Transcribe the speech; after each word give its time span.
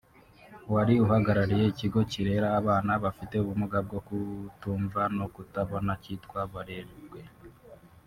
wari 0.73 0.93
uhagarariye 1.05 1.65
ikigo 1.67 1.99
kirera 2.11 2.47
abana 2.59 2.91
bafite 3.03 3.33
ubumuga 3.39 3.77
bwo 3.87 3.99
kutumva 4.07 5.01
no 5.17 5.25
kutabona 5.33 5.91
cyitwa 6.03 6.39
Barerwe 6.53 7.21